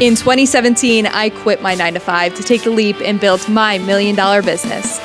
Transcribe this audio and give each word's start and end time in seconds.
In 0.00 0.14
2017, 0.14 1.06
I 1.06 1.28
quit 1.28 1.60
my 1.60 1.74
9 1.74 1.94
to 1.94 1.98
5 1.98 2.34
to 2.36 2.42
take 2.44 2.62
the 2.62 2.70
leap 2.70 3.00
and 3.00 3.18
build 3.18 3.48
my 3.48 3.78
million 3.78 4.14
dollar 4.14 4.42
business. 4.42 5.00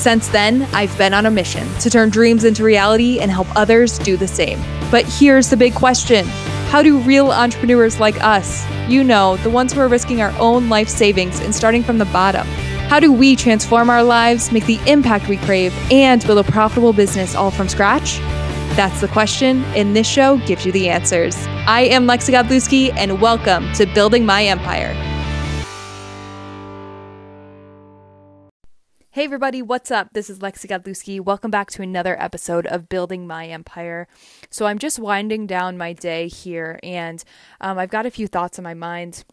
Since 0.00 0.28
then, 0.28 0.68
I've 0.72 0.96
been 0.96 1.12
on 1.12 1.26
a 1.26 1.32
mission 1.32 1.66
to 1.80 1.90
turn 1.90 2.10
dreams 2.10 2.44
into 2.44 2.62
reality 2.62 3.18
and 3.18 3.28
help 3.28 3.48
others 3.56 3.98
do 3.98 4.16
the 4.16 4.28
same. 4.28 4.60
But 4.92 5.04
here's 5.04 5.50
the 5.50 5.56
big 5.56 5.74
question 5.74 6.26
How 6.68 6.80
do 6.80 6.98
real 6.98 7.32
entrepreneurs 7.32 7.98
like 7.98 8.22
us, 8.22 8.64
you 8.88 9.02
know, 9.02 9.36
the 9.38 9.50
ones 9.50 9.72
who 9.72 9.80
are 9.80 9.88
risking 9.88 10.22
our 10.22 10.32
own 10.38 10.68
life 10.68 10.88
savings 10.88 11.40
and 11.40 11.52
starting 11.52 11.82
from 11.82 11.98
the 11.98 12.04
bottom, 12.04 12.46
how 12.86 13.00
do 13.00 13.12
we 13.12 13.34
transform 13.34 13.90
our 13.90 14.04
lives, 14.04 14.52
make 14.52 14.66
the 14.66 14.78
impact 14.86 15.28
we 15.28 15.38
crave, 15.38 15.74
and 15.90 16.24
build 16.24 16.38
a 16.38 16.44
profitable 16.52 16.92
business 16.92 17.34
all 17.34 17.50
from 17.50 17.68
scratch? 17.68 18.20
That's 18.72 19.00
the 19.00 19.06
question, 19.06 19.62
and 19.76 19.94
this 19.94 20.08
show 20.08 20.38
gives 20.38 20.66
you 20.66 20.72
the 20.72 20.88
answers. 20.88 21.36
I 21.68 21.82
am 21.82 22.06
Lexi 22.06 22.32
Godlewski, 22.32 22.92
and 22.96 23.20
welcome 23.20 23.72
to 23.74 23.86
Building 23.86 24.26
My 24.26 24.44
Empire. 24.44 24.92
Hey, 29.12 29.22
everybody, 29.22 29.62
what's 29.62 29.92
up? 29.92 30.08
This 30.12 30.28
is 30.28 30.40
Lexi 30.40 30.66
Godlewski. 30.66 31.20
Welcome 31.20 31.52
back 31.52 31.70
to 31.70 31.82
another 31.82 32.20
episode 32.20 32.66
of 32.66 32.88
Building 32.88 33.28
My 33.28 33.46
Empire. 33.46 34.08
So, 34.50 34.66
I'm 34.66 34.80
just 34.80 34.98
winding 34.98 35.46
down 35.46 35.78
my 35.78 35.92
day 35.92 36.26
here, 36.26 36.80
and 36.82 37.22
um, 37.60 37.78
I've 37.78 37.90
got 37.90 38.06
a 38.06 38.10
few 38.10 38.26
thoughts 38.26 38.58
in 38.58 38.64
my 38.64 38.74
mind. 38.74 39.24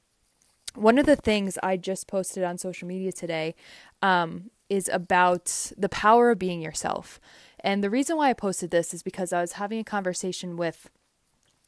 One 0.75 0.99
of 0.99 1.07
the 1.07 1.15
things 1.15 1.57
I 1.63 1.77
just 1.77 2.07
posted 2.07 2.43
on 2.43 2.59
social 2.59 2.87
media 2.87 3.11
today 3.11 3.55
um, 4.03 4.51
is 4.69 4.87
about 4.87 5.71
the 5.77 5.89
power 5.89 6.31
of 6.31 6.39
being 6.39 6.61
yourself. 6.61 7.19
And 7.61 7.83
the 7.83 7.89
reason 7.89 8.17
why 8.17 8.29
I 8.29 8.33
posted 8.33 8.71
this 8.71 8.93
is 8.93 9.03
because 9.03 9.31
I 9.31 9.41
was 9.41 9.53
having 9.53 9.79
a 9.79 9.83
conversation 9.83 10.57
with 10.57 10.89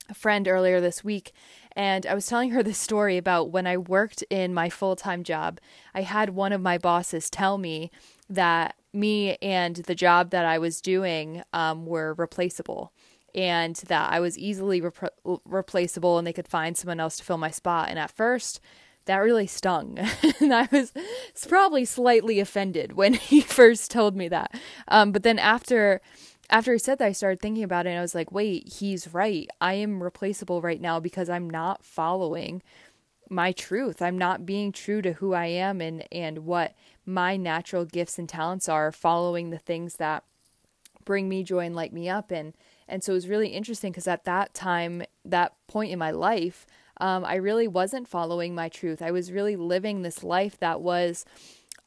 a 0.09 0.13
friend 0.13 0.47
earlier 0.47 0.81
this 0.81 1.03
week 1.03 1.31
and 1.75 2.05
I 2.05 2.13
was 2.13 2.25
telling 2.25 2.49
her 2.49 2.63
this 2.63 2.77
story 2.77 3.17
about 3.17 3.51
when 3.51 3.67
I 3.67 3.77
worked 3.77 4.23
in 4.29 4.53
my 4.53 4.69
full-time 4.69 5.23
job. 5.23 5.59
I 5.93 6.01
had 6.01 6.31
one 6.31 6.51
of 6.51 6.61
my 6.61 6.77
bosses 6.77 7.29
tell 7.29 7.57
me 7.57 7.91
that 8.29 8.75
me 8.93 9.37
and 9.41 9.77
the 9.77 9.95
job 9.95 10.29
that 10.31 10.45
I 10.45 10.57
was 10.57 10.81
doing 10.81 11.43
um, 11.51 11.85
were 11.85 12.13
replaceable 12.13 12.91
and 13.35 13.75
that 13.87 14.11
I 14.11 14.19
was 14.19 14.37
easily 14.37 14.81
replaceable 15.45 16.17
and 16.17 16.27
they 16.27 16.33
could 16.33 16.47
find 16.47 16.77
someone 16.77 16.99
else 16.99 17.17
to 17.17 17.23
fill 17.23 17.37
my 17.37 17.49
spot. 17.49 17.89
And 17.89 17.97
at 17.97 18.11
first, 18.11 18.59
that 19.05 19.17
really 19.17 19.47
stung. 19.47 19.99
and 20.39 20.53
I 20.53 20.67
was 20.71 20.91
probably 21.47 21.85
slightly 21.85 22.39
offended 22.39 22.93
when 22.93 23.13
he 23.13 23.41
first 23.41 23.91
told 23.91 24.15
me 24.15 24.27
that. 24.29 24.59
Um, 24.87 25.11
but 25.11 25.23
then 25.23 25.39
after 25.39 26.01
after 26.49 26.73
he 26.73 26.79
said 26.79 26.99
that, 26.99 27.07
I 27.07 27.11
started 27.13 27.39
thinking 27.39 27.63
about 27.63 27.85
it 27.85 27.89
and 27.89 27.99
I 27.99 28.01
was 28.01 28.15
like, 28.15 28.31
wait, 28.31 28.73
he's 28.73 29.13
right. 29.13 29.49
I 29.61 29.73
am 29.75 30.03
replaceable 30.03 30.61
right 30.61 30.79
now 30.79 30.99
because 30.99 31.29
I'm 31.29 31.49
not 31.49 31.83
following 31.83 32.61
my 33.29 33.51
truth. 33.53 34.01
I'm 34.01 34.17
not 34.17 34.45
being 34.45 34.71
true 34.71 35.01
to 35.01 35.13
who 35.13 35.33
I 35.33 35.45
am 35.45 35.81
and, 35.81 36.05
and 36.11 36.39
what 36.39 36.75
my 37.05 37.37
natural 37.37 37.85
gifts 37.85 38.19
and 38.19 38.29
talents 38.29 38.69
are, 38.69 38.91
following 38.91 39.49
the 39.49 39.57
things 39.57 39.95
that 39.95 40.23
bring 41.05 41.27
me 41.27 41.43
joy 41.43 41.65
and 41.65 41.75
light 41.75 41.93
me 41.93 42.09
up. 42.09 42.31
And 42.31 42.53
and 42.87 43.03
so 43.03 43.13
it 43.13 43.15
was 43.15 43.29
really 43.29 43.47
interesting 43.47 43.91
because 43.91 44.07
at 44.07 44.25
that 44.25 44.53
time, 44.53 45.03
that 45.25 45.53
point 45.67 45.91
in 45.91 45.99
my 45.99 46.11
life, 46.11 46.67
um, 46.97 47.25
I 47.25 47.35
really 47.35 47.67
wasn't 47.67 48.07
following 48.07 48.53
my 48.55 48.69
truth. 48.69 49.01
I 49.01 49.11
was 49.11 49.31
really 49.31 49.55
living 49.55 50.01
this 50.01 50.23
life 50.23 50.59
that 50.59 50.81
was 50.81 51.25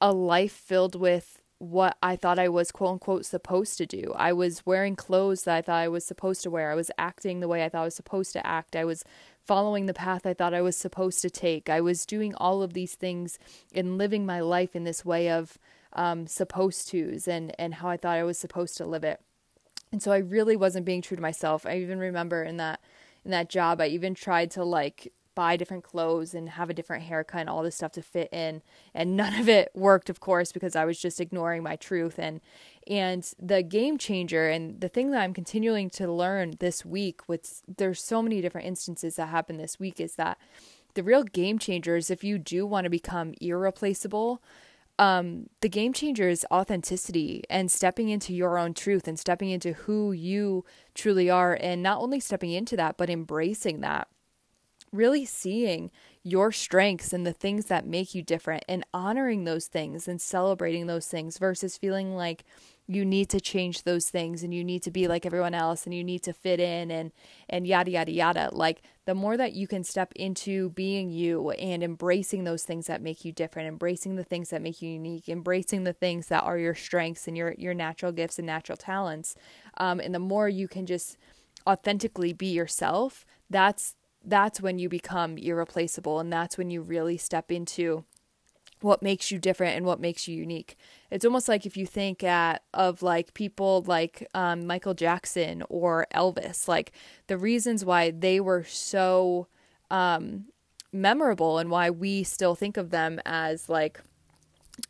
a 0.00 0.12
life 0.12 0.52
filled 0.52 0.98
with 0.98 1.42
what 1.58 1.96
I 2.02 2.16
thought 2.16 2.38
I 2.38 2.48
was 2.48 2.70
quote 2.70 2.92
unquote 2.92 3.24
supposed 3.24 3.78
to 3.78 3.86
do. 3.86 4.12
I 4.16 4.32
was 4.32 4.66
wearing 4.66 4.94
clothes 4.94 5.44
that 5.44 5.56
I 5.56 5.62
thought 5.62 5.82
I 5.82 5.88
was 5.88 6.04
supposed 6.04 6.42
to 6.42 6.50
wear. 6.50 6.70
I 6.70 6.74
was 6.74 6.90
acting 6.98 7.40
the 7.40 7.48
way 7.48 7.64
I 7.64 7.68
thought 7.68 7.82
I 7.82 7.86
was 7.86 7.94
supposed 7.94 8.32
to 8.34 8.46
act. 8.46 8.76
I 8.76 8.84
was 8.84 9.04
following 9.42 9.86
the 9.86 9.94
path 9.94 10.26
I 10.26 10.34
thought 10.34 10.52
I 10.52 10.60
was 10.60 10.76
supposed 10.76 11.22
to 11.22 11.30
take. 11.30 11.70
I 11.70 11.80
was 11.80 12.04
doing 12.04 12.34
all 12.34 12.62
of 12.62 12.74
these 12.74 12.94
things 12.94 13.38
and 13.72 13.96
living 13.96 14.26
my 14.26 14.40
life 14.40 14.76
in 14.76 14.84
this 14.84 15.04
way 15.04 15.30
of 15.30 15.56
um, 15.92 16.26
supposed 16.26 16.90
tos 16.90 17.26
and, 17.26 17.54
and 17.58 17.74
how 17.74 17.88
I 17.88 17.96
thought 17.96 18.16
I 18.16 18.24
was 18.24 18.38
supposed 18.38 18.76
to 18.78 18.86
live 18.86 19.04
it. 19.04 19.20
And 19.92 20.02
so 20.02 20.12
I 20.12 20.18
really 20.18 20.56
wasn't 20.56 20.84
being 20.84 21.00
true 21.00 21.16
to 21.16 21.22
myself. 21.22 21.64
I 21.64 21.78
even 21.78 21.98
remember 21.98 22.42
in 22.42 22.56
that 22.58 22.80
in 23.26 23.30
that 23.32 23.50
job. 23.50 23.80
I 23.80 23.88
even 23.88 24.14
tried 24.14 24.50
to 24.52 24.64
like 24.64 25.12
buy 25.36 25.54
different 25.54 25.84
clothes 25.84 26.34
and 26.34 26.48
have 26.48 26.70
a 26.70 26.74
different 26.74 27.04
haircut 27.04 27.42
and 27.42 27.50
all 27.50 27.62
this 27.62 27.76
stuff 27.76 27.92
to 27.92 28.00
fit 28.00 28.32
in 28.32 28.62
and 28.94 29.14
none 29.16 29.38
of 29.38 29.50
it 29.50 29.70
worked 29.74 30.08
of 30.08 30.18
course 30.18 30.50
because 30.50 30.74
I 30.74 30.86
was 30.86 30.98
just 30.98 31.20
ignoring 31.20 31.62
my 31.62 31.76
truth 31.76 32.18
and 32.18 32.40
and 32.86 33.30
the 33.38 33.62
game 33.62 33.98
changer 33.98 34.48
and 34.48 34.80
the 34.80 34.88
thing 34.88 35.10
that 35.10 35.20
I'm 35.20 35.34
continuing 35.34 35.90
to 35.90 36.10
learn 36.10 36.54
this 36.58 36.86
week 36.86 37.20
with 37.28 37.62
there's 37.68 38.02
so 38.02 38.22
many 38.22 38.40
different 38.40 38.66
instances 38.66 39.16
that 39.16 39.28
happen 39.28 39.58
this 39.58 39.78
week 39.78 40.00
is 40.00 40.14
that 40.14 40.38
the 40.94 41.02
real 41.02 41.22
game 41.22 41.58
changer 41.58 41.96
is 41.96 42.10
if 42.10 42.24
you 42.24 42.38
do 42.38 42.64
want 42.64 42.84
to 42.84 42.90
become 42.90 43.34
irreplaceable 43.38 44.42
um, 44.98 45.48
the 45.60 45.68
game 45.68 45.92
changer 45.92 46.28
is 46.28 46.46
authenticity 46.50 47.44
and 47.50 47.70
stepping 47.70 48.08
into 48.08 48.32
your 48.32 48.58
own 48.58 48.72
truth 48.72 49.06
and 49.06 49.18
stepping 49.18 49.50
into 49.50 49.72
who 49.72 50.12
you 50.12 50.64
truly 50.94 51.28
are 51.28 51.58
and 51.60 51.82
not 51.82 52.00
only 52.00 52.20
stepping 52.20 52.52
into 52.52 52.76
that 52.76 52.96
but 52.96 53.10
embracing 53.10 53.80
that. 53.80 54.08
Really 54.92 55.24
seeing 55.26 55.90
your 56.22 56.50
strengths 56.50 57.12
and 57.12 57.26
the 57.26 57.32
things 57.32 57.66
that 57.66 57.86
make 57.86 58.14
you 58.14 58.22
different 58.22 58.64
and 58.68 58.86
honoring 58.94 59.44
those 59.44 59.66
things 59.66 60.08
and 60.08 60.20
celebrating 60.20 60.86
those 60.86 61.06
things 61.06 61.38
versus 61.38 61.76
feeling 61.76 62.16
like 62.16 62.44
you 62.88 63.04
need 63.04 63.28
to 63.30 63.40
change 63.40 63.82
those 63.82 64.08
things 64.08 64.42
and 64.42 64.54
you 64.54 64.62
need 64.62 64.82
to 64.82 64.90
be 64.90 65.08
like 65.08 65.26
everyone 65.26 65.54
else 65.54 65.84
and 65.84 65.94
you 65.94 66.04
need 66.04 66.22
to 66.22 66.32
fit 66.32 66.60
in 66.60 66.90
and 66.90 67.12
and 67.48 67.66
yada 67.66 67.90
yada 67.90 68.12
yada. 68.12 68.48
Like 68.52 68.82
the 69.06 69.14
more 69.14 69.36
that 69.36 69.54
you 69.54 69.66
can 69.66 69.84
step 69.84 70.12
into 70.14 70.70
being 70.70 71.10
you 71.10 71.50
and 71.52 71.82
embracing 71.82 72.44
those 72.44 72.64
things 72.64 72.86
that 72.86 73.00
make 73.00 73.24
you 73.24 73.32
different 73.32 73.68
embracing 73.68 74.16
the 74.16 74.24
things 74.24 74.50
that 74.50 74.60
make 74.60 74.82
you 74.82 74.90
unique 74.90 75.28
embracing 75.28 75.84
the 75.84 75.92
things 75.92 76.26
that 76.26 76.42
are 76.42 76.58
your 76.58 76.74
strengths 76.74 77.26
and 77.26 77.36
your 77.36 77.54
your 77.56 77.74
natural 77.74 78.12
gifts 78.12 78.38
and 78.38 78.46
natural 78.46 78.76
talents 78.76 79.34
um, 79.78 80.00
and 80.00 80.14
the 80.14 80.18
more 80.18 80.48
you 80.48 80.68
can 80.68 80.86
just 80.86 81.16
authentically 81.66 82.32
be 82.32 82.48
yourself 82.48 83.24
that's 83.48 83.94
that's 84.24 84.60
when 84.60 84.78
you 84.78 84.88
become 84.88 85.38
irreplaceable 85.38 86.18
and 86.18 86.32
that's 86.32 86.58
when 86.58 86.70
you 86.70 86.82
really 86.82 87.16
step 87.16 87.50
into 87.52 88.04
what 88.80 89.02
makes 89.02 89.30
you 89.30 89.38
different 89.38 89.76
and 89.76 89.86
what 89.86 90.00
makes 90.00 90.28
you 90.28 90.36
unique. 90.36 90.76
It's 91.10 91.24
almost 91.24 91.48
like 91.48 91.66
if 91.66 91.76
you 91.76 91.86
think 91.86 92.22
at 92.22 92.62
of 92.74 93.02
like 93.02 93.34
people 93.34 93.84
like 93.86 94.26
um, 94.34 94.66
Michael 94.66 94.94
Jackson 94.94 95.62
or 95.68 96.06
Elvis, 96.14 96.68
like 96.68 96.92
the 97.26 97.38
reasons 97.38 97.84
why 97.84 98.10
they 98.10 98.40
were 98.40 98.64
so 98.64 99.46
um, 99.90 100.46
memorable 100.92 101.58
and 101.58 101.70
why 101.70 101.90
we 101.90 102.22
still 102.22 102.54
think 102.54 102.76
of 102.76 102.90
them 102.90 103.20
as 103.24 103.68
like 103.68 104.00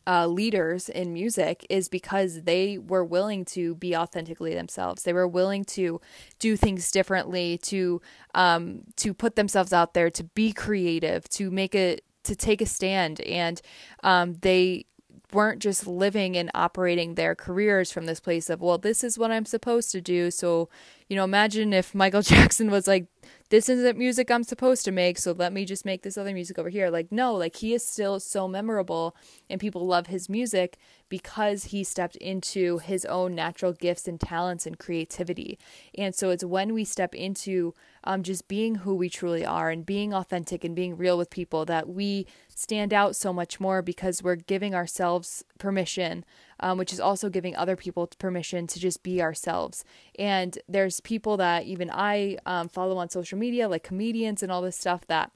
uh, 0.07 0.27
leaders 0.27 0.89
in 0.89 1.13
music 1.13 1.65
is 1.71 1.89
because 1.89 2.43
they 2.43 2.79
were 2.79 3.05
willing 3.05 3.45
to 3.45 3.75
be 3.77 3.97
authentically 3.97 4.55
themselves. 4.55 5.03
They 5.03 5.13
were 5.13 5.29
willing 5.29 5.65
to 5.67 6.01
do 6.39 6.57
things 6.57 6.91
differently, 6.91 7.59
to 7.59 8.01
um, 8.35 8.83
to 8.97 9.15
put 9.15 9.37
themselves 9.37 9.73
out 9.73 9.95
there, 9.95 10.11
to 10.11 10.25
be 10.25 10.53
creative, 10.53 11.29
to 11.31 11.51
make 11.51 11.75
it 11.75 12.05
to 12.27 12.37
take 12.37 12.61
a 12.61 12.67
stand. 12.67 13.21
And 13.23 13.61
um, 14.03 14.35
they 14.41 14.87
weren't 15.33 15.61
just 15.61 15.87
living 15.87 16.37
and 16.37 16.51
operating 16.55 17.15
their 17.15 17.35
careers 17.35 17.91
from 17.91 18.07
this 18.07 18.21
place 18.21 18.49
of 18.49 18.61
well 18.61 18.79
this 18.79 19.03
is 19.03 19.19
what 19.19 19.33
i'm 19.33 19.45
supposed 19.45 19.91
to 19.91 20.01
do. 20.01 20.31
So 20.31 20.69
you 21.09 21.17
know 21.17 21.25
imagine 21.25 21.73
if 21.73 21.95
michael 21.97 22.23
jackson 22.35 22.71
was 22.71 22.87
like 22.87 23.09
this 23.49 23.69
isn't 23.69 23.97
music 23.97 24.31
I'm 24.31 24.43
supposed 24.43 24.85
to 24.87 24.93
make, 24.93 25.19
so 25.19 25.33
let 25.33 25.53
me 25.53 25.65
just 25.65 25.85
make 25.85 26.03
this 26.03 26.19
other 26.19 26.33
music 26.33 26.59
over 26.59 26.69
here. 26.69 26.91
Like, 26.91 27.13
no, 27.13 27.35
like 27.35 27.57
he 27.57 27.75
is 27.75 27.87
still 27.87 28.19
so 28.19 28.49
memorable 28.49 29.15
and 29.49 29.61
people 29.61 29.87
love 29.87 30.09
his 30.09 30.29
music 30.29 30.79
because 31.09 31.65
he 31.65 31.85
stepped 31.85 32.17
into 32.17 32.79
his 32.79 33.05
own 33.05 33.35
natural 33.35 33.73
gifts 33.73 34.09
and 34.09 34.21
talents 34.21 34.67
and 34.67 34.79
creativity. 34.79 35.59
And 35.97 36.15
so 36.15 36.31
it's 36.31 36.45
when 36.45 36.75
we 36.75 36.85
step 36.85 37.15
into 37.15 37.75
um, 38.05 38.23
just 38.23 38.49
being 38.49 38.77
who 38.77 38.95
we 38.95 39.09
truly 39.09 39.45
are 39.45 39.71
and 39.71 39.85
being 39.85 40.13
authentic 40.13 40.65
and 40.65 40.75
being 40.75 40.97
real 40.97 41.19
with 41.19 41.31
people 41.31 41.65
that 41.67 41.89
we 41.89 42.27
stand 42.49 42.93
out 42.93 43.17
so 43.17 43.33
much 43.33 43.61
more 43.61 43.83
because 43.83 44.23
we're 44.23 44.37
giving 44.37 44.75
ourselves 44.75 45.45
permission 45.59 46.25
um, 46.61 46.79
which 46.79 46.93
is 46.93 47.01
also 47.01 47.29
giving 47.29 47.55
other 47.55 47.77
people 47.77 48.07
permission 48.19 48.67
to 48.67 48.81
just 48.81 49.03
be 49.03 49.21
ourselves. 49.21 49.85
And 50.19 50.59
there's 50.69 51.01
people 51.01 51.37
that 51.37 51.65
even 51.65 51.91
I 51.91 52.39
um, 52.47 52.69
follow 52.69 52.97
on 52.97 53.11
social 53.11 53.39
media, 53.39 53.69
like 53.69 53.83
comedians 53.83 54.43
and 54.43 54.51
all 54.51 54.63
this 54.63 54.77
stuff, 54.77 55.07
that 55.09 55.33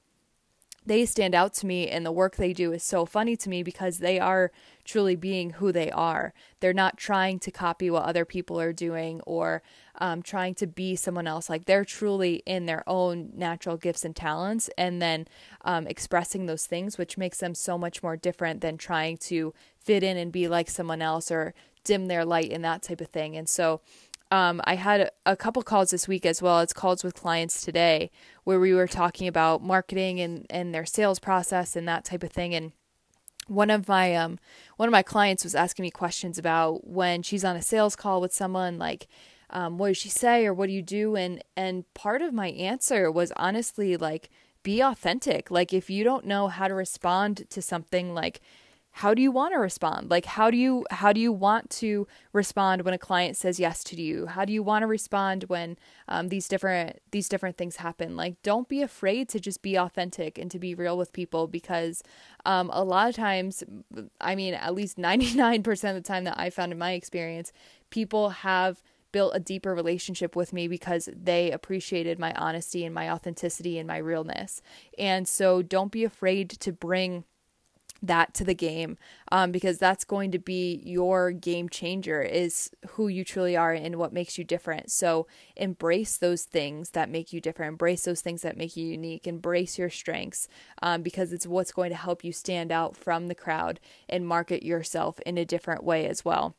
they 0.85 1.05
stand 1.05 1.35
out 1.35 1.53
to 1.53 1.65
me 1.65 1.87
and 1.87 2.05
the 2.05 2.11
work 2.11 2.35
they 2.35 2.53
do 2.53 2.71
is 2.71 2.83
so 2.83 3.05
funny 3.05 3.35
to 3.37 3.49
me 3.49 3.61
because 3.61 3.99
they 3.99 4.19
are 4.19 4.51
truly 4.83 5.15
being 5.15 5.51
who 5.51 5.71
they 5.71 5.91
are. 5.91 6.33
They're 6.59 6.73
not 6.73 6.97
trying 6.97 7.39
to 7.39 7.51
copy 7.51 7.89
what 7.89 8.03
other 8.03 8.25
people 8.25 8.59
are 8.59 8.73
doing 8.73 9.21
or 9.21 9.61
um, 9.99 10.23
trying 10.23 10.55
to 10.55 10.67
be 10.67 10.95
someone 10.95 11.27
else. 11.27 11.49
Like 11.49 11.65
they're 11.65 11.85
truly 11.85 12.41
in 12.47 12.65
their 12.65 12.83
own 12.87 13.29
natural 13.35 13.77
gifts 13.77 14.03
and 14.03 14.15
talents 14.15 14.69
and 14.77 15.01
then 15.01 15.27
um, 15.63 15.85
expressing 15.85 16.47
those 16.47 16.65
things, 16.65 16.97
which 16.97 17.17
makes 17.17 17.37
them 17.37 17.53
so 17.53 17.77
much 17.77 18.01
more 18.01 18.17
different 18.17 18.61
than 18.61 18.77
trying 18.77 19.17
to 19.17 19.53
fit 19.77 20.01
in 20.01 20.17
and 20.17 20.31
be 20.31 20.47
like 20.47 20.69
someone 20.69 21.01
else 21.01 21.29
or 21.31 21.53
dim 21.83 22.07
their 22.07 22.25
light 22.25 22.51
and 22.51 22.63
that 22.65 22.81
type 22.81 23.01
of 23.01 23.07
thing. 23.09 23.37
And 23.37 23.47
so 23.47 23.81
um, 24.31 24.61
I 24.63 24.75
had 24.75 25.11
a 25.25 25.35
couple 25.35 25.61
calls 25.61 25.91
this 25.91 26.07
week 26.07 26.25
as 26.25 26.41
well 26.41 26.59
as 26.59 26.71
calls 26.71 27.03
with 27.03 27.13
clients 27.13 27.63
today 27.63 28.09
where 28.45 28.59
we 28.59 28.73
were 28.73 28.87
talking 28.87 29.27
about 29.27 29.61
marketing 29.61 30.21
and, 30.21 30.45
and 30.49 30.73
their 30.73 30.85
sales 30.85 31.19
process 31.19 31.75
and 31.75 31.87
that 31.87 32.05
type 32.05 32.23
of 32.23 32.31
thing. 32.31 32.55
And 32.55 32.71
one 33.47 33.69
of 33.69 33.87
my 33.87 34.15
um 34.15 34.39
one 34.77 34.87
of 34.87 34.91
my 34.93 35.01
clients 35.01 35.43
was 35.43 35.55
asking 35.55 35.83
me 35.83 35.91
questions 35.91 36.37
about 36.37 36.87
when 36.87 37.21
she's 37.21 37.43
on 37.43 37.55
a 37.55 37.61
sales 37.61 37.95
call 37.95 38.21
with 38.21 38.33
someone 38.33 38.77
like 38.77 39.07
um, 39.49 39.77
what 39.77 39.89
does 39.89 39.97
she 39.97 40.07
say 40.07 40.45
or 40.45 40.53
what 40.53 40.67
do 40.67 40.73
you 40.73 40.81
do 40.81 41.15
and 41.15 41.43
and 41.57 41.91
part 41.93 42.21
of 42.21 42.33
my 42.33 42.49
answer 42.51 43.11
was 43.11 43.33
honestly 43.35 43.97
like 43.97 44.29
be 44.63 44.79
authentic 44.79 45.51
like 45.51 45.73
if 45.73 45.89
you 45.89 46.03
don't 46.03 46.25
know 46.25 46.47
how 46.47 46.67
to 46.67 46.73
respond 46.73 47.49
to 47.49 47.61
something 47.61 48.13
like 48.13 48.39
how 48.91 49.13
do 49.13 49.21
you 49.21 49.31
want 49.31 49.53
to 49.53 49.59
respond? 49.59 50.11
Like 50.11 50.25
how 50.25 50.51
do 50.51 50.57
you 50.57 50.85
how 50.91 51.13
do 51.13 51.21
you 51.21 51.31
want 51.31 51.69
to 51.71 52.07
respond 52.33 52.83
when 52.83 52.93
a 52.93 52.97
client 52.97 53.37
says 53.37 53.59
yes 53.59 53.83
to 53.85 54.01
you? 54.01 54.27
How 54.27 54.45
do 54.45 54.51
you 54.51 54.61
want 54.61 54.83
to 54.83 54.87
respond 54.87 55.45
when 55.45 55.77
um, 56.07 56.27
these 56.27 56.47
different 56.47 56.99
these 57.11 57.29
different 57.29 57.57
things 57.57 57.77
happen? 57.77 58.15
Like 58.15 58.41
don't 58.43 58.67
be 58.67 58.81
afraid 58.81 59.29
to 59.29 59.39
just 59.39 59.61
be 59.61 59.77
authentic 59.77 60.37
and 60.37 60.51
to 60.51 60.59
be 60.59 60.75
real 60.75 60.97
with 60.97 61.13
people 61.13 61.47
because 61.47 62.03
um, 62.45 62.69
a 62.73 62.83
lot 62.83 63.09
of 63.09 63.15
times 63.15 63.63
i 64.19 64.35
mean 64.35 64.53
at 64.53 64.73
least 64.73 64.97
99% 64.97 65.67
of 65.89 65.95
the 65.95 66.01
time 66.01 66.23
that 66.23 66.39
i 66.39 66.49
found 66.49 66.71
in 66.71 66.77
my 66.77 66.93
experience 66.93 67.51
people 67.89 68.29
have 68.29 68.81
built 69.11 69.35
a 69.35 69.39
deeper 69.39 69.73
relationship 69.73 70.35
with 70.35 70.53
me 70.53 70.67
because 70.67 71.09
they 71.13 71.51
appreciated 71.51 72.17
my 72.17 72.33
honesty 72.33 72.85
and 72.85 72.95
my 72.95 73.09
authenticity 73.09 73.77
and 73.77 73.87
my 73.87 73.97
realness. 73.97 74.61
And 74.97 75.27
so 75.27 75.61
don't 75.61 75.91
be 75.91 76.03
afraid 76.03 76.49
to 76.49 76.71
bring 76.71 77.25
that 78.01 78.33
to 78.33 78.43
the 78.43 78.55
game 78.55 78.97
um, 79.31 79.51
because 79.51 79.77
that's 79.77 80.03
going 80.03 80.31
to 80.31 80.39
be 80.39 80.81
your 80.83 81.31
game 81.31 81.69
changer 81.69 82.21
is 82.21 82.71
who 82.91 83.07
you 83.07 83.23
truly 83.23 83.55
are 83.55 83.73
and 83.73 83.95
what 83.97 84.13
makes 84.13 84.37
you 84.37 84.43
different. 84.43 84.91
So 84.91 85.27
embrace 85.55 86.17
those 86.17 86.43
things 86.43 86.91
that 86.91 87.09
make 87.09 87.31
you 87.31 87.39
different. 87.39 87.73
Embrace 87.73 88.05
those 88.05 88.21
things 88.21 88.41
that 88.41 88.57
make 88.57 88.75
you 88.75 88.85
unique. 88.85 89.27
Embrace 89.27 89.77
your 89.77 89.89
strengths 89.89 90.47
um, 90.81 91.03
because 91.03 91.31
it's 91.31 91.47
what's 91.47 91.71
going 91.71 91.91
to 91.91 91.95
help 91.95 92.23
you 92.23 92.31
stand 92.31 92.71
out 92.71 92.97
from 92.97 93.27
the 93.27 93.35
crowd 93.35 93.79
and 94.09 94.27
market 94.27 94.63
yourself 94.63 95.19
in 95.21 95.37
a 95.37 95.45
different 95.45 95.83
way 95.83 96.07
as 96.07 96.25
well. 96.25 96.55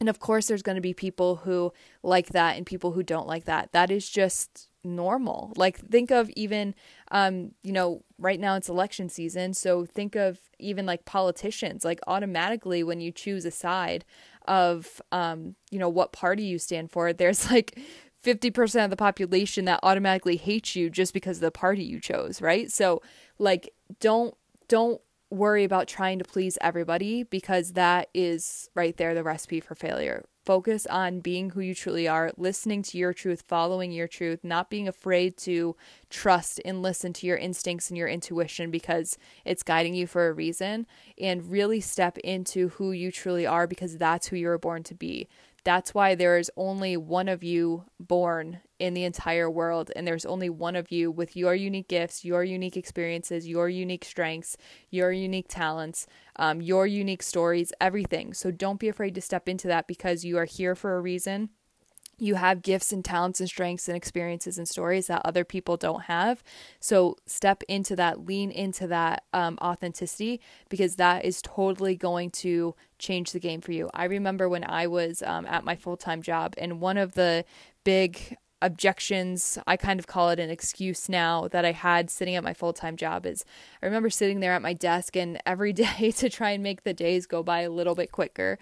And 0.00 0.08
of 0.08 0.18
course 0.18 0.48
there's 0.48 0.62
going 0.62 0.76
to 0.76 0.82
be 0.82 0.94
people 0.94 1.36
who 1.36 1.72
like 2.02 2.28
that 2.28 2.56
and 2.56 2.66
people 2.66 2.92
who 2.92 3.02
don't 3.02 3.26
like 3.26 3.44
that. 3.44 3.72
That 3.72 3.90
is 3.90 4.08
just 4.08 4.68
normal. 4.84 5.52
Like 5.56 5.78
think 5.78 6.10
of 6.10 6.30
even 6.30 6.74
um 7.10 7.52
you 7.62 7.72
know 7.72 8.02
right 8.18 8.40
now 8.40 8.56
it's 8.56 8.68
election 8.68 9.08
season, 9.08 9.54
so 9.54 9.84
think 9.84 10.16
of 10.16 10.38
even 10.58 10.86
like 10.86 11.04
politicians 11.04 11.84
like 11.84 12.00
automatically 12.06 12.82
when 12.82 13.00
you 13.00 13.12
choose 13.12 13.44
a 13.44 13.50
side 13.50 14.04
of 14.48 15.00
um 15.12 15.54
you 15.70 15.78
know 15.78 15.88
what 15.88 16.12
party 16.12 16.44
you 16.44 16.58
stand 16.58 16.90
for, 16.90 17.12
there's 17.12 17.50
like 17.50 17.78
50% 18.24 18.84
of 18.84 18.90
the 18.90 18.96
population 18.96 19.64
that 19.64 19.80
automatically 19.82 20.36
hates 20.36 20.76
you 20.76 20.88
just 20.88 21.12
because 21.12 21.38
of 21.38 21.42
the 21.42 21.50
party 21.50 21.82
you 21.82 21.98
chose, 21.98 22.40
right? 22.40 22.70
So 22.70 23.02
like 23.38 23.72
don't 24.00 24.34
don't 24.68 25.00
worry 25.30 25.64
about 25.64 25.88
trying 25.88 26.18
to 26.18 26.24
please 26.24 26.58
everybody 26.60 27.22
because 27.22 27.72
that 27.72 28.08
is 28.14 28.68
right 28.74 28.96
there 28.96 29.14
the 29.14 29.24
recipe 29.24 29.60
for 29.60 29.74
failure. 29.74 30.24
Focus 30.44 30.86
on 30.86 31.20
being 31.20 31.50
who 31.50 31.60
you 31.60 31.74
truly 31.74 32.08
are, 32.08 32.32
listening 32.36 32.82
to 32.82 32.98
your 32.98 33.12
truth, 33.12 33.44
following 33.46 33.92
your 33.92 34.08
truth, 34.08 34.40
not 34.42 34.70
being 34.70 34.88
afraid 34.88 35.36
to 35.36 35.76
trust 36.10 36.60
and 36.64 36.82
listen 36.82 37.12
to 37.12 37.26
your 37.26 37.36
instincts 37.36 37.90
and 37.90 37.96
your 37.96 38.08
intuition 38.08 38.70
because 38.70 39.16
it's 39.44 39.62
guiding 39.62 39.94
you 39.94 40.06
for 40.06 40.26
a 40.26 40.32
reason, 40.32 40.86
and 41.16 41.50
really 41.50 41.80
step 41.80 42.18
into 42.18 42.70
who 42.70 42.90
you 42.90 43.12
truly 43.12 43.46
are 43.46 43.68
because 43.68 43.98
that's 43.98 44.28
who 44.28 44.36
you 44.36 44.48
were 44.48 44.58
born 44.58 44.82
to 44.82 44.94
be. 44.96 45.28
That's 45.64 45.94
why 45.94 46.16
there 46.16 46.38
is 46.38 46.50
only 46.56 46.96
one 46.96 47.28
of 47.28 47.44
you 47.44 47.84
born 48.00 48.60
in 48.82 48.94
the 48.94 49.04
entire 49.04 49.48
world, 49.48 49.92
and 49.94 50.04
there's 50.04 50.26
only 50.26 50.50
one 50.50 50.74
of 50.74 50.90
you 50.90 51.08
with 51.08 51.36
your 51.36 51.54
unique 51.54 51.86
gifts, 51.86 52.24
your 52.24 52.42
unique 52.42 52.76
experiences, 52.76 53.46
your 53.46 53.68
unique 53.68 54.04
strengths, 54.04 54.56
your 54.90 55.12
unique 55.12 55.46
talents, 55.48 56.04
um, 56.34 56.60
your 56.60 56.84
unique 56.84 57.22
stories, 57.22 57.72
everything. 57.80 58.34
So 58.34 58.50
don't 58.50 58.80
be 58.80 58.88
afraid 58.88 59.14
to 59.14 59.20
step 59.20 59.48
into 59.48 59.68
that 59.68 59.86
because 59.86 60.24
you 60.24 60.36
are 60.36 60.46
here 60.46 60.74
for 60.74 60.96
a 60.96 61.00
reason 61.00 61.50
you 62.18 62.36
have 62.36 62.62
gifts 62.62 62.92
and 62.92 63.04
talents 63.04 63.40
and 63.40 63.48
strengths 63.48 63.88
and 63.88 63.96
experiences 63.96 64.56
and 64.56 64.68
stories 64.68 65.08
that 65.08 65.22
other 65.24 65.44
people 65.44 65.76
don't 65.76 66.02
have. 66.02 66.42
So 66.78 67.16
step 67.26 67.64
into 67.68 67.96
that, 67.96 68.24
lean 68.26 68.52
into 68.52 68.86
that 68.86 69.24
um, 69.32 69.58
authenticity 69.60 70.40
because 70.68 70.96
that 70.96 71.24
is 71.24 71.42
totally 71.42 71.96
going 71.96 72.30
to 72.30 72.76
change 72.98 73.32
the 73.32 73.40
game 73.40 73.60
for 73.60 73.72
you. 73.72 73.90
I 73.92 74.04
remember 74.04 74.48
when 74.48 74.62
I 74.62 74.86
was 74.86 75.22
um, 75.22 75.46
at 75.46 75.64
my 75.64 75.74
full 75.74 75.96
time 75.96 76.22
job, 76.22 76.54
and 76.58 76.80
one 76.80 76.96
of 76.96 77.14
the 77.14 77.44
big 77.82 78.36
objections. 78.62 79.58
I 79.66 79.76
kind 79.76 80.00
of 80.00 80.06
call 80.06 80.30
it 80.30 80.38
an 80.38 80.48
excuse 80.50 81.08
now 81.08 81.48
that 81.48 81.64
i 81.64 81.72
had 81.72 82.10
sitting 82.10 82.36
at 82.36 82.44
my 82.44 82.54
full-time 82.54 82.96
job 82.96 83.26
is 83.26 83.44
i 83.82 83.86
remember 83.86 84.08
sitting 84.08 84.40
there 84.40 84.52
at 84.52 84.62
my 84.62 84.72
desk 84.72 85.16
and 85.16 85.40
every 85.44 85.72
day 85.84 86.10
to 86.12 86.30
try 86.30 86.50
and 86.50 86.62
make 86.62 86.84
the 86.84 86.94
days 86.94 87.26
go 87.26 87.42
by 87.42 87.60
a 87.60 87.70
little 87.70 87.94
bit 87.94 88.12
quicker 88.12 88.58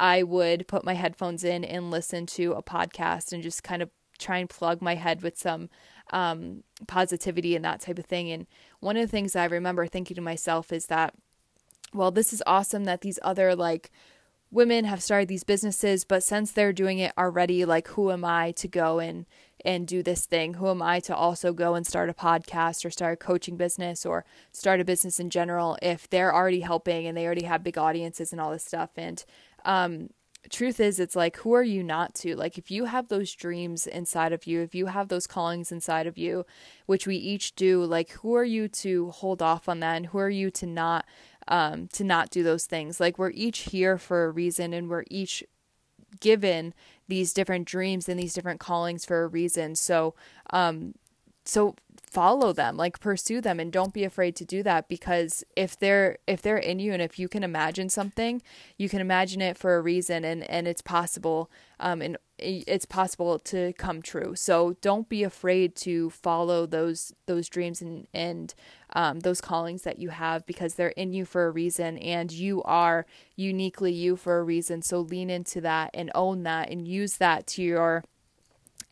i 0.00 0.22
would 0.22 0.66
put 0.66 0.84
my 0.84 0.94
headphones 0.94 1.44
in 1.44 1.64
and 1.64 1.90
listen 1.90 2.26
to 2.26 2.52
a 2.52 2.62
podcast 2.62 3.32
and 3.32 3.42
just 3.42 3.62
kind 3.62 3.82
of 3.82 3.90
try 4.18 4.38
and 4.38 4.48
plug 4.48 4.80
my 4.80 4.94
head 4.94 5.22
with 5.22 5.38
some 5.38 5.68
um, 6.10 6.62
positivity 6.86 7.56
and 7.56 7.64
that 7.64 7.80
type 7.80 7.98
of 7.98 8.06
thing. 8.06 8.30
And 8.30 8.46
one 8.80 8.96
of 8.96 9.02
the 9.02 9.08
things 9.08 9.36
i 9.36 9.44
remember 9.44 9.86
thinking 9.86 10.14
to 10.14 10.20
myself 10.20 10.72
is 10.72 10.86
that 10.86 11.14
well 11.92 12.10
this 12.10 12.32
is 12.32 12.42
awesome 12.46 12.84
that 12.84 13.00
these 13.00 13.18
other 13.22 13.54
like 13.54 13.90
women 14.52 14.84
have 14.84 15.02
started 15.02 15.28
these 15.28 15.42
businesses, 15.44 16.04
but 16.04 16.22
since 16.22 16.52
they're 16.52 16.74
doing 16.74 16.98
it 16.98 17.12
already, 17.16 17.64
like 17.64 17.88
who 17.88 18.12
am 18.12 18.24
I 18.24 18.52
to 18.52 18.68
go 18.68 19.00
and 19.00 19.26
and 19.64 19.86
do 19.86 20.02
this 20.02 20.26
thing? 20.26 20.54
Who 20.54 20.68
am 20.68 20.82
I 20.82 21.00
to 21.00 21.16
also 21.16 21.52
go 21.52 21.74
and 21.74 21.86
start 21.86 22.10
a 22.10 22.14
podcast 22.14 22.84
or 22.84 22.90
start 22.90 23.14
a 23.14 23.16
coaching 23.16 23.56
business 23.56 24.04
or 24.04 24.24
start 24.50 24.80
a 24.80 24.84
business 24.84 25.18
in 25.18 25.30
general 25.30 25.78
if 25.80 26.10
they're 26.10 26.34
already 26.34 26.60
helping 26.60 27.06
and 27.06 27.16
they 27.16 27.24
already 27.24 27.44
have 27.44 27.64
big 27.64 27.78
audiences 27.78 28.32
and 28.32 28.40
all 28.40 28.52
this 28.52 28.64
stuff? 28.64 28.90
And 28.96 29.24
um 29.64 30.10
truth 30.50 30.80
is 30.80 30.98
it's 30.98 31.14
like 31.14 31.36
who 31.38 31.52
are 31.52 31.62
you 31.62 31.82
not 31.82 32.14
to 32.14 32.34
like 32.34 32.58
if 32.58 32.70
you 32.70 32.86
have 32.86 33.08
those 33.08 33.32
dreams 33.32 33.86
inside 33.86 34.32
of 34.32 34.44
you 34.44 34.60
if 34.60 34.74
you 34.74 34.86
have 34.86 35.08
those 35.08 35.26
callings 35.26 35.70
inside 35.70 36.06
of 36.06 36.18
you 36.18 36.44
which 36.86 37.06
we 37.06 37.16
each 37.16 37.54
do 37.54 37.84
like 37.84 38.10
who 38.10 38.34
are 38.34 38.44
you 38.44 38.66
to 38.66 39.10
hold 39.10 39.40
off 39.40 39.68
on 39.68 39.80
that 39.80 39.96
and 39.96 40.06
who 40.06 40.18
are 40.18 40.30
you 40.30 40.50
to 40.50 40.66
not 40.66 41.04
um, 41.48 41.88
to 41.88 42.04
not 42.04 42.30
do 42.30 42.42
those 42.42 42.66
things. 42.66 43.00
Like 43.00 43.18
we're 43.18 43.30
each 43.30 43.60
here 43.60 43.98
for 43.98 44.24
a 44.24 44.30
reason 44.30 44.72
and 44.72 44.88
we're 44.88 45.04
each 45.10 45.44
given 46.20 46.74
these 47.08 47.32
different 47.32 47.66
dreams 47.66 48.08
and 48.08 48.18
these 48.18 48.34
different 48.34 48.60
callings 48.60 49.04
for 49.04 49.24
a 49.24 49.28
reason. 49.28 49.74
So, 49.74 50.14
um, 50.50 50.94
so 51.44 51.74
follow 52.10 52.52
them 52.52 52.76
like 52.76 53.00
pursue 53.00 53.40
them 53.40 53.58
and 53.58 53.72
don't 53.72 53.94
be 53.94 54.04
afraid 54.04 54.36
to 54.36 54.44
do 54.44 54.62
that 54.62 54.88
because 54.88 55.42
if 55.56 55.78
they're 55.78 56.18
if 56.26 56.42
they're 56.42 56.58
in 56.58 56.78
you 56.78 56.92
and 56.92 57.00
if 57.00 57.18
you 57.18 57.26
can 57.26 57.42
imagine 57.42 57.88
something 57.88 58.42
you 58.76 58.88
can 58.88 59.00
imagine 59.00 59.40
it 59.40 59.56
for 59.56 59.76
a 59.76 59.80
reason 59.80 60.24
and 60.24 60.48
and 60.50 60.68
it's 60.68 60.82
possible 60.82 61.50
um 61.80 62.02
and 62.02 62.18
it's 62.42 62.86
possible 62.86 63.38
to 63.38 63.72
come 63.74 64.02
true. 64.02 64.34
So 64.34 64.76
don't 64.80 65.08
be 65.08 65.22
afraid 65.22 65.74
to 65.76 66.10
follow 66.10 66.66
those 66.66 67.12
those 67.26 67.48
dreams 67.48 67.80
and 67.80 68.06
and 68.12 68.54
um, 68.94 69.20
those 69.20 69.40
callings 69.40 69.82
that 69.82 69.98
you 69.98 70.10
have 70.10 70.44
because 70.44 70.74
they're 70.74 70.88
in 70.88 71.12
you 71.12 71.24
for 71.24 71.46
a 71.46 71.50
reason 71.50 71.96
and 71.98 72.30
you 72.30 72.62
are 72.64 73.06
uniquely 73.36 73.92
you 73.92 74.16
for 74.16 74.38
a 74.38 74.44
reason. 74.44 74.82
So 74.82 75.00
lean 75.00 75.30
into 75.30 75.60
that 75.62 75.90
and 75.94 76.10
own 76.14 76.42
that 76.42 76.70
and 76.70 76.86
use 76.86 77.16
that 77.16 77.46
to 77.48 77.62
your 77.62 78.04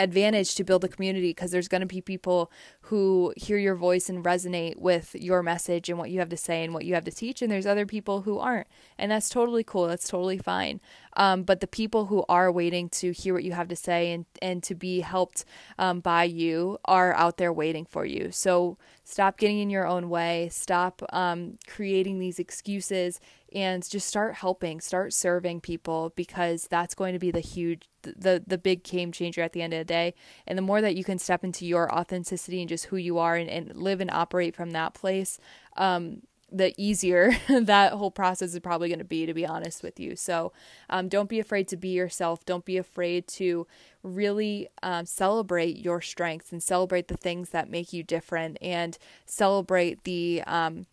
advantage 0.00 0.54
to 0.54 0.64
build 0.64 0.83
a 0.85 0.88
community 0.88 1.30
because 1.30 1.50
there's 1.50 1.69
going 1.69 1.83
to 1.83 1.87
be 1.87 2.00
people 2.00 2.50
who 2.83 3.33
hear 3.37 3.59
your 3.59 3.75
voice 3.75 4.09
and 4.09 4.25
resonate 4.25 4.76
with 4.78 5.14
your 5.14 5.42
message 5.42 5.88
and 5.88 5.99
what 5.99 6.11
you 6.11 6.19
have 6.19 6.30
to 6.30 6.37
say 6.37 6.64
and 6.64 6.73
what 6.73 6.85
you 6.85 6.95
have 6.95 7.04
to 7.04 7.11
teach 7.11 7.42
and 7.42 7.52
there's 7.52 7.66
other 7.66 7.87
people 7.87 8.23
who 8.23 8.38
aren't. 8.38 8.66
And 8.99 9.11
that's 9.12 9.28
totally 9.28 9.62
cool. 9.62 9.87
That's 9.87 10.09
totally 10.09 10.38
fine 10.38 10.80
um, 11.14 11.43
but 11.43 11.61
the 11.61 11.67
people 11.67 12.07
who 12.07 12.25
are 12.29 12.50
waiting 12.52 12.88
to 12.88 13.12
hear 13.12 13.35
what 13.35 13.45
you 13.45 13.52
have 13.52 13.69
to 13.69 13.76
say 13.76 14.12
and, 14.12 14.26
and 14.40 14.62
to 14.64 14.75
be 14.75 15.00
helped 15.00 15.45
um, 15.79 16.00
by 16.00 16.25
you 16.25 16.79
are 16.85 17.14
out 17.14 17.37
there 17.37 17.52
waiting 17.52 17.85
for 17.85 18.05
you. 18.05 18.31
So 18.31 18.79
stop 19.05 19.38
getting 19.38 19.59
in 19.59 19.71
your 19.71 19.87
own 19.87 20.09
way. 20.09 20.49
Stop 20.50 21.02
um, 21.12 21.59
creating 21.67 22.19
these 22.19 22.38
excuses 22.38 23.21
and 23.52 23.88
just 23.88 24.07
start 24.07 24.35
helping, 24.35 24.81
start 24.81 25.12
serving 25.12 25.61
people 25.61 26.12
because 26.14 26.69
that's 26.71 26.95
going 26.95 27.12
to 27.14 27.19
be 27.19 27.31
the 27.31 27.40
huge 27.40 27.88
the 28.02 28.43
the 28.47 28.57
big 28.57 28.83
game 28.83 29.12
changer 29.12 29.43
at 29.43 29.52
the 29.52 29.61
end 29.61 29.75
of 29.75 29.81
the 29.81 29.85
day. 29.85 30.14
And 30.47 30.57
the 30.57 30.62
more 30.62 30.81
that 30.81 30.97
you 30.97 31.05
can 31.05 31.19
step 31.19 31.45
into 31.45 31.67
your 31.67 31.93
authenticity 31.93 32.61
and 32.61 32.69
just 32.69 32.87
who 32.87 32.97
you 32.97 33.19
are 33.19 33.37
and, 33.37 33.50
and 33.50 33.76
live 33.76 34.00
and 34.00 34.11
operate 34.11 34.55
from 34.55 34.71
that 34.71 34.95
place, 34.95 35.38
um, 35.76 36.23
the 36.52 36.75
easier 36.76 37.33
that 37.49 37.92
whole 37.92 38.11
process 38.11 38.54
is 38.54 38.61
probably 38.61 38.88
going 38.88 38.99
to 38.99 39.04
be, 39.04 39.26
to 39.26 39.35
be 39.35 39.47
honest 39.47 39.83
with 39.83 40.00
you. 40.00 40.16
So 40.16 40.52
um, 40.88 41.09
don't 41.09 41.28
be 41.28 41.40
afraid 41.40 41.69
to 41.69 41.76
be 41.76 41.88
yourself. 41.88 42.45
Don't 42.45 42.64
be 42.64 42.76
afraid 42.76 43.26
to 43.28 43.66
really 44.02 44.69
um, 44.83 45.07
celebrate 45.07 45.76
your 45.76 46.00
strengths 46.00 46.52
and 46.52 46.62
celebrate 46.62 47.09
the 47.09 47.16
things 47.16 47.50
that 47.50 47.71
make 47.71 47.92
you 47.92 48.02
different 48.02 48.59
and 48.61 48.97
celebrate 49.26 50.04
the 50.04 50.42
um, 50.47 50.87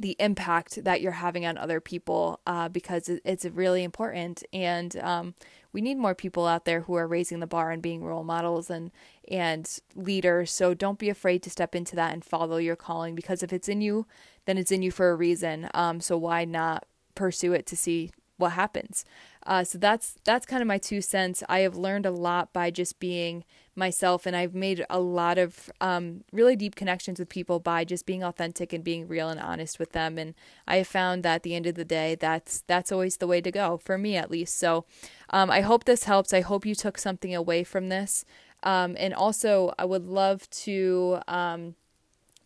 the 0.00 0.16
impact 0.18 0.82
that 0.84 1.00
you're 1.02 1.12
having 1.12 1.44
on 1.44 1.58
other 1.58 1.80
people 1.80 2.40
uh, 2.46 2.68
because 2.68 3.08
it's 3.08 3.44
really 3.44 3.84
important. 3.84 4.42
And 4.52 4.96
um, 4.96 5.34
we 5.72 5.80
need 5.80 5.98
more 5.98 6.14
people 6.14 6.46
out 6.46 6.64
there 6.64 6.80
who 6.82 6.94
are 6.94 7.06
raising 7.06 7.40
the 7.40 7.46
bar 7.46 7.70
and 7.70 7.82
being 7.82 8.02
role 8.02 8.24
models 8.24 8.70
and 8.70 8.90
and 9.30 9.78
leaders. 9.94 10.50
So 10.50 10.74
don't 10.74 10.98
be 10.98 11.10
afraid 11.10 11.42
to 11.44 11.50
step 11.50 11.74
into 11.76 11.94
that 11.96 12.12
and 12.12 12.24
follow 12.24 12.56
your 12.56 12.76
calling 12.76 13.14
because 13.14 13.42
if 13.42 13.52
it's 13.52 13.68
in 13.68 13.80
you 13.80 14.06
then 14.46 14.58
it's 14.58 14.72
in 14.72 14.82
you 14.82 14.90
for 14.90 15.10
a 15.10 15.14
reason. 15.14 15.68
Um, 15.74 16.00
so 16.00 16.16
why 16.16 16.44
not 16.44 16.86
pursue 17.14 17.52
it 17.52 17.66
to 17.66 17.76
see 17.76 18.10
what 18.40 18.52
happens 18.52 19.04
uh, 19.46 19.64
so 19.64 19.78
that's 19.78 20.16
that's 20.24 20.44
kind 20.44 20.60
of 20.60 20.68
my 20.68 20.78
two 20.78 21.00
cents. 21.00 21.42
I 21.48 21.60
have 21.60 21.74
learned 21.74 22.04
a 22.04 22.10
lot 22.10 22.52
by 22.52 22.70
just 22.70 23.00
being 23.00 23.44
myself, 23.74 24.26
and 24.26 24.36
I've 24.36 24.54
made 24.54 24.84
a 24.90 25.00
lot 25.00 25.38
of 25.38 25.70
um, 25.80 26.24
really 26.30 26.56
deep 26.56 26.76
connections 26.76 27.18
with 27.18 27.30
people 27.30 27.58
by 27.58 27.84
just 27.84 28.04
being 28.04 28.22
authentic 28.22 28.72
and 28.72 28.84
being 28.84 29.08
real 29.08 29.30
and 29.30 29.40
honest 29.40 29.78
with 29.78 29.92
them. 29.92 30.18
And 30.18 30.34
I 30.68 30.76
have 30.76 30.88
found 30.88 31.22
that 31.22 31.36
at 31.36 31.42
the 31.42 31.54
end 31.54 31.66
of 31.66 31.74
the 31.74 31.86
day, 31.86 32.16
that's 32.16 32.62
that's 32.66 32.92
always 32.92 33.16
the 33.16 33.26
way 33.26 33.40
to 33.40 33.50
go 33.50 33.78
for 33.78 33.96
me, 33.96 34.16
at 34.16 34.30
least. 34.30 34.58
So 34.58 34.84
um, 35.30 35.50
I 35.50 35.62
hope 35.62 35.84
this 35.84 36.04
helps. 36.04 36.34
I 36.34 36.42
hope 36.42 36.66
you 36.66 36.74
took 36.74 36.98
something 36.98 37.34
away 37.34 37.64
from 37.64 37.88
this. 37.88 38.26
Um, 38.62 38.94
and 38.98 39.14
also, 39.14 39.72
I 39.78 39.86
would 39.86 40.04
love 40.06 40.50
to 40.50 41.20
um, 41.26 41.76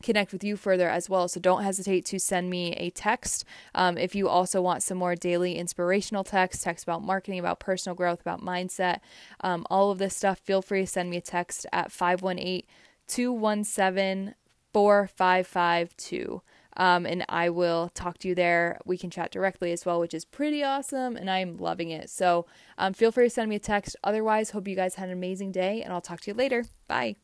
connect 0.05 0.33
with 0.33 0.45
you 0.45 0.57
further 0.57 0.89
as 0.89 1.09
well. 1.11 1.27
So 1.29 1.41
don't 1.41 1.63
hesitate 1.63 2.05
to 2.07 2.21
send 2.21 2.51
me 2.51 2.73
a 2.75 2.91
text. 2.91 3.45
Um, 3.75 3.99
if 3.99 4.15
you 4.15 4.29
also 4.29 4.61
want 4.61 4.83
some 4.83 4.99
more 4.99 5.17
daily 5.17 5.57
inspirational 5.57 6.25
text, 6.25 6.63
text 6.63 6.85
about 6.85 7.03
marketing, 7.03 7.41
about 7.41 7.61
personal 7.61 7.97
growth, 7.97 8.21
about 8.21 8.41
mindset, 8.41 9.01
um, 9.41 9.67
all 9.71 9.91
of 9.91 9.99
this 9.99 10.17
stuff, 10.17 10.39
feel 10.39 10.63
free 10.63 10.83
to 10.83 10.87
send 10.87 11.11
me 11.11 11.17
a 11.17 11.21
text 11.21 11.67
at 11.73 11.91
518 11.91 12.63
217 13.07 14.35
4552. 14.73 16.43
Um, 16.77 17.07
and 17.07 17.25
I 17.29 17.51
will 17.51 17.91
talk 17.95 18.19
to 18.19 18.29
you 18.29 18.35
there. 18.35 18.81
We 18.85 18.99
can 18.99 19.11
chat 19.11 19.31
directly 19.31 19.71
as 19.73 19.87
well, 19.87 20.01
which 20.01 20.13
is 20.13 20.25
pretty 20.25 20.65
awesome, 20.65 21.17
and 21.17 21.31
I'm 21.31 21.57
loving 21.57 21.91
it. 21.91 22.11
So 22.11 22.47
um, 22.79 22.93
feel 22.93 23.13
free 23.13 23.27
to 23.27 23.31
send 23.31 23.49
me 23.49 23.57
a 23.57 23.61
text. 23.61 23.97
Otherwise, 24.03 24.51
hope 24.51 24.67
you 24.67 24.75
guys 24.75 24.97
had 24.97 25.09
an 25.09 25.15
amazing 25.15 25.53
day, 25.53 25.83
and 25.83 25.93
I'll 25.93 26.01
talk 26.01 26.21
to 26.23 26.31
you 26.31 26.35
later. 26.35 26.65
Bye. 26.89 27.24